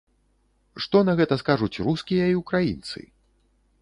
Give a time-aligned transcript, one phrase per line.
[0.85, 2.99] Што на гэта скажуць рускія і ўкраінцы?